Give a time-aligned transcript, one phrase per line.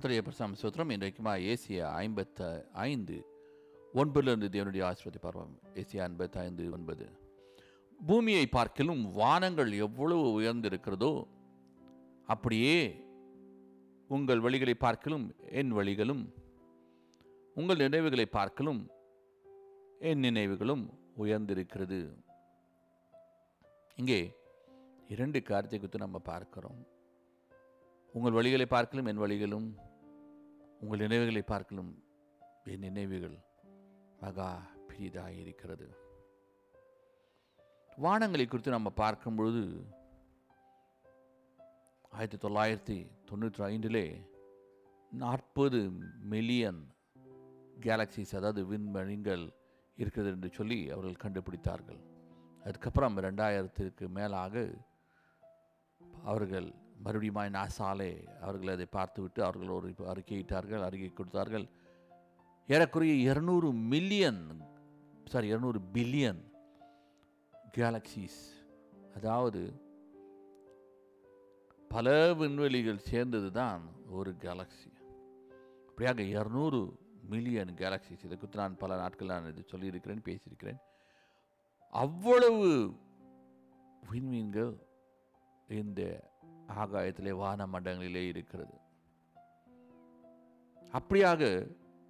[0.00, 2.46] கத்தடைய பிரசாம சூத்திரம் இன்றைக்குமா ஏசியா ஐம்பத்த
[2.82, 3.16] ஐந்து.
[3.94, 7.06] ஒன்பதுலேருந்து தேவனுடைய ஆசிரியத்தை பார்ப்போம் ஏசியா ஐம்பத்தி ஐந்து ஒன்பது.
[8.00, 11.10] பூமியை பார்க்கிலும் வானங்கள் எவ்வளவு உயர்ந்திருக்கிறதோ
[12.34, 12.78] அப்படியே
[14.16, 15.26] உங்கள் வழிகளை பார்க்கலும்
[15.62, 16.24] என் வழிகளும்
[17.54, 18.80] உங்கள் நினைவுகளை பார்க்கலும்
[20.10, 20.86] என் நினைவுகளும்
[21.24, 22.00] உயர்ந்திருக்கிறது.
[23.96, 24.20] இங்கே
[25.16, 26.80] இரண்டு காரியத்தை குறித்து நம்ம பார்க்கிறோம்.
[28.14, 29.70] உங்கள் வழிகளை பார்க்கலும் என் வழிகளும்
[30.80, 31.90] உங்கள் நினைவுகளை பார்க்கலும்
[32.64, 33.38] என் நினைவுகள்
[34.20, 35.86] மகா பெரிதாக இருக்கிறது
[37.98, 39.86] வானங்களை குறித்து நம்ம பார்க்கும் பொழுது
[42.10, 42.96] ஆயிரத்தி தொள்ளாயிரத்தி
[43.30, 44.26] தொண்ணூற்றி ஐந்திலே
[45.12, 45.90] நாற்பது
[46.22, 46.92] மில்லியன்
[47.80, 49.52] கேலக்சிஸ் அதாவது விண்மணிகள்
[49.96, 52.00] இருக்கிறது என்று சொல்லி அவர்கள் கண்டுபிடித்தார்கள்.
[52.64, 54.70] அதுக்கப்புறம் ரெண்டாயிரத்திற்கு மேலாக
[56.24, 61.66] அவர்கள் மறுபடியும் நாசாலே அவர்கள் அதை பார்த்துவிட்டு அவர்கள் ஒரு அறிக்கையிட்டார்கள் அறிக்கை கொடுத்தார்கள்.
[62.68, 64.42] ஏறக்குறைய இரநூறு மில்லியன்
[65.24, 66.42] சாரி இரநூறு பில்லியன்
[67.72, 68.40] கேலக்சிஸ்
[69.14, 69.62] அதாவது
[71.88, 74.90] பல விண்வெளிகள் சேர்ந்தது தான் ஒரு கேலக்சி
[75.88, 76.80] அப்படியாக இரநூறு
[77.32, 80.80] மில்லியன் கேலக்சிஸ் இதை குறித்து நான் பல நாட்கள் நான் இது சொல்லியிருக்கிறேன் பேசியிருக்கிறேன்.
[81.92, 82.94] அவ்வளவு
[84.10, 84.72] விண்மீன்கள்
[85.68, 86.29] இந்த
[86.80, 88.76] ஆகாயத்திலே வான மண்டங்களிலே இருக்கிறது.
[90.96, 91.42] அப்படியாக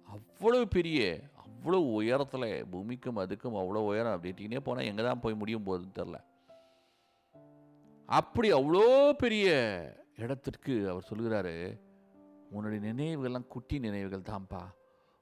[0.07, 0.99] அவ்வளவு பெரிய
[1.43, 6.19] அவ்வளோ உயரத்தில் பூமிக்கும் அதுக்கும் அவ்வளோ உயரம் அப்படின்ட்டினே போனால் எங்கே தான் போய் முடியும் போதுன்னு தெரில
[8.09, 8.85] அப்படி அவ்வளோ
[9.23, 9.47] பெரிய
[10.23, 11.53] இடத்திற்கு அவர் சொல்கிறாரு
[12.55, 14.63] உன்னுடைய நினைவுகள்லாம் குட்டி நினைவுகள் தான்ப்பா.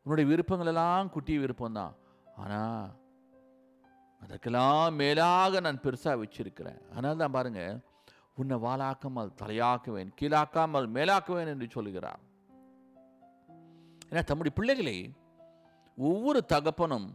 [0.06, 1.94] உன்னுடைய விருப்பங்கள் எல்லாம் குட்டி விருப்பம் தான்.
[2.44, 2.88] ஆனால்
[4.22, 6.80] அதற்கெல்லாம் மேலாக நான் பெருசாக வச்சிருக்கிறேன்.
[6.94, 7.78] அதனால தான் பாருங்கள்
[8.40, 12.22] உன்னை வாளாக்காமல் தலையாக்குவேன் கீழாக்காமல் மேலாக்குவேன் என்று சொல்லுகிறார்.
[14.10, 14.98] ஏன்னா தம்முடைய பிள்ளைகளை
[15.98, 17.10] ஒவ்வொரு தகப்பனும்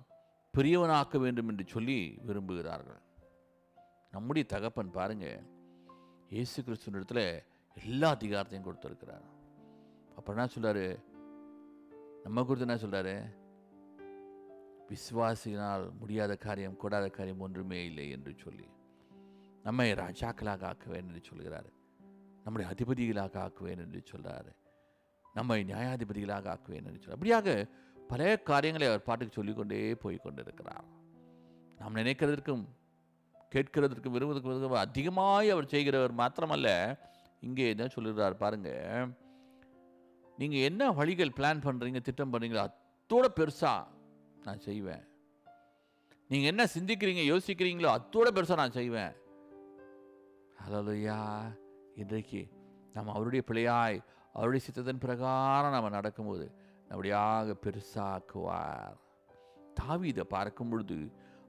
[0.54, 3.00] பெரியவனாக்க வேண்டும் என்று சொல்லி விரும்புகிறார்கள்.
[4.12, 5.26] நம்முடைய தகப்பன் பாருங்க
[6.34, 7.24] இயேசு கிறிஸ்துவ
[7.76, 9.24] எல்லா அதிகாரத்தையும் கொடுத்துருக்கிறார்.
[10.16, 10.84] அப்புறம் என்ன சொல்கிறாரு
[12.24, 13.16] நம்ம குறித்து என்ன சொல்கிறாரு
[14.90, 18.66] விசுவாசினால் முடியாத காரியம் கூடாத காரியம் ஒன்றுமே இல்லை என்று சொல்லி.
[19.66, 21.70] நம்மை ராஜாக்களாக ஆக்குவேன் என்று சொல்கிறார்.
[22.44, 24.50] நம்முடைய அதிபதிகளாக ஆக்குவேன் என்று சொல்கிறார்
[25.38, 27.18] நம்மை நியாயாதிபதிகளாக ஆக்குவேன் என்று சொல்றார்.
[27.18, 27.48] அப்படியாக
[28.10, 30.88] பல காரியங்களை அவர் பாட்டுக்கு சொல்லிக்கொண்டே போய் கொண்டிருக்கிறார்
[31.78, 32.64] நாம் நினைக்கிறதற்கும்
[33.54, 36.68] கேட்கிறதற்கும் விரும்புவதற்கும் அதிகமாய் அவர் செய்கிறவர் மாத்திரமல்ல
[37.46, 38.70] இங்கே என்ன சொல்லுகிறார் பாருங்க.
[40.38, 43.82] நீங்கள் என்ன வழிகள் பிளான் பண்ணுறீங்க திட்டம் பண்ணுறீங்களோ அத்தோட பெருசாக
[44.46, 45.04] நான் செய்வேன்.
[46.30, 49.12] நீங்கள் என்ன சிந்திக்கிறீங்க யோசிக்கிறீங்களோ அத்தோட பெருசாக நான் செய்வேன்.
[50.58, 51.18] ஹலலுயா
[51.96, 52.40] இன்றைக்கு
[52.92, 53.98] நம்ம அவருடைய பிள்ளையாய்
[54.34, 56.46] அவருடைய சித்தத்தின் பிரகாரம் நம்ம நடக்கும்போது
[56.90, 58.96] அப்படியாக பெருசாக்குவார்.
[59.78, 60.98] தாவிதை பார்க்கும் பொழுது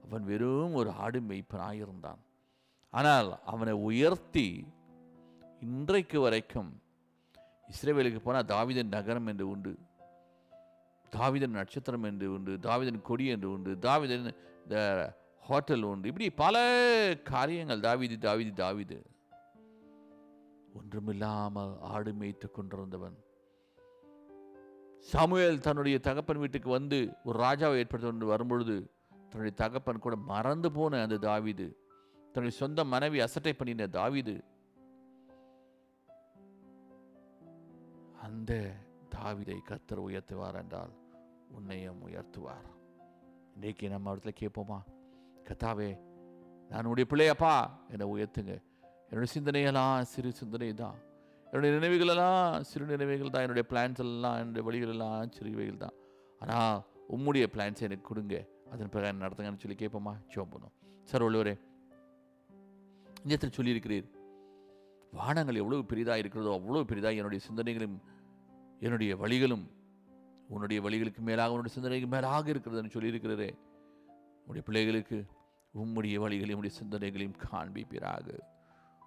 [0.04, 2.20] அவன் வெறும் ஒரு ஆடு மெய்ப்பனாயிருந்தான்
[2.92, 4.46] ஆனால் அவனை உயர்த்தி
[5.60, 6.70] இன்றைக்கு வரைக்கும்
[7.68, 9.72] இஸ்ரேவேலுக்கு போனால் தாவிதன் நகரம் என்று உண்டு
[11.12, 14.26] தாவிதன் நட்சத்திரம் என்று உண்டு தாவிதன் கொடி என்று உண்டு தாவிதன்
[14.64, 14.76] இந்த
[15.46, 16.56] ஹோட்டல் உண்டு இப்படி பல
[17.24, 17.80] காரியங்கள்.
[17.80, 18.98] தாவிது தாவிது தாவிது.
[20.74, 23.16] ஒன்றுமில்லாமல் ஆடு மேய்த்து கொண்டிருந்தவன்.
[25.00, 31.00] சாமுவேல் தன்னுடைய தகப்பன் வீட்டுக்கு வந்து ஒரு ராஜாவை ஏற்படுத்த கொண்டு வரும்பொழுது தன்னுடைய தகப்பன் கூட மறந்து போன
[31.02, 31.66] அந்த தாவிது.
[32.32, 34.36] தன்னுடைய சொந்த மனைவி அசட்டை பண்ணின தாவிது.
[38.22, 38.52] அந்த
[39.14, 40.92] தாவிதை கத்தர் உயர்த்துவார் என்றால்
[41.48, 42.68] உன்னையும் உயர்த்துவார்.
[43.54, 44.80] இன்றைக்கு நம்ம இடத்துல கேட்போமா?
[45.48, 45.90] கத்தாவே
[46.70, 47.54] நான் உடைய பிள்ளையப்பா
[47.92, 48.54] என்னை உயர்த்துங்க.
[49.08, 50.96] என்னுடைய சிந்தனையெல்லாம் சிறு சிந்தனை தான்
[51.46, 55.96] என்னுடைய நினைவுகளெல்லாம் சிறு நினைவுகள் தான் என்னுடைய பிளான்ஸ் எல்லாம் என்னுடைய வழிகள் எல்லாம் சிறுவைகள் தான்
[56.40, 56.82] ஆனால்
[57.14, 58.36] உம்முடைய பிளான்ஸ் எனக்கு கொடுங்க.
[58.72, 60.14] அதன் பிரகாரம் நடத்துங்கன்னு சொல்லி கேட்போமா?
[60.32, 60.74] ஜோம் பண்ணும்
[61.10, 61.54] சார் உள்ளவரே
[63.24, 64.08] இந்த சொல்லியிருக்கிறீர்
[65.12, 67.96] வானங்கள் எவ்வளவு பெரிதாக இருக்கிறதோ அவ்வளோ பெரிதாக என்னுடைய சிந்தனைகளும்
[68.80, 69.64] என்னுடைய வழிகளும்
[70.54, 73.48] உன்னுடைய வழிகளுக்கு மேலாக உன்னுடைய சிந்தனைக்கு மேலாக இருக்கிறதுன்னு சொல்லியிருக்கிறதே
[74.42, 75.18] உன்னுடைய பிள்ளைகளுக்கு
[75.82, 78.28] உம்முடைய வழிகளையும் உடைய சிந்தனைகளையும் காண்பிப்பீராக.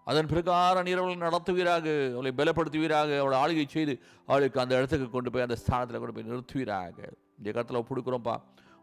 [0.10, 1.88] அதன் பிரகாரம் நீர் நடத்துவீராக
[2.18, 3.94] அவளை பலப்படுத்துவீராக அவளை ஆளுகை செய்து
[4.30, 6.98] அவளுக்கு அந்த இடத்துக்கு கொண்டு போய் அந்த ஸ்தானத்தில் கொண்டு போய் நிறுத்துவீராக.
[7.40, 8.36] இந்த கருத்தில் கொடுக்குறோம்ப்பா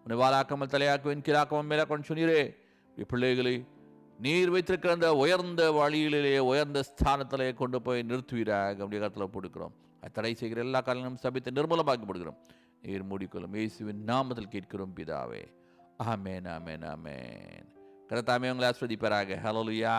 [0.03, 2.43] உன்னை வாழாக்காமல் தலையாக்குவேன் கீழாக்கமும் மேலாக்கம்னு சொன்னீரே.
[3.13, 3.55] பிள்ளைகளை
[4.25, 8.79] நீர் வைத்திருக்கிற அந்த உயர்ந்த வழிகளிலே உயர்ந்த ஸ்தானத்திலே கொண்டு போய் நிறுத்துவீராக.
[8.85, 12.41] அப்படி காலத்தில் போட்டுக்கிறோம் அது தடை செய்கிற எல்லா காலங்களும் சபித்து நிர்மூலமாக்கப்படுகிறோம்
[12.87, 15.45] நீர் மூடிக்கொள்ளும் இயேசுவின் நாமத்தில் கேட்கிறோம் பிதாவே.
[16.13, 17.69] ஆமேன் ஆமேன் ஆமேன்.
[18.11, 19.95] கரத்தாமே உங்களை ஆஸ்வதிப்பாராக ஹலோலுயா